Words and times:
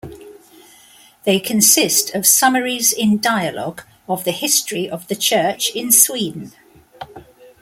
They 1.25 1.39
consist 1.39 2.15
of 2.15 2.25
summaries 2.25 2.91
in 2.91 3.21
dialogue 3.21 3.83
of 4.09 4.23
the 4.23 4.31
history 4.31 4.89
of 4.89 5.07
the 5.07 5.15
church 5.15 5.69
in 5.75 5.91
Sweden. 5.91 6.53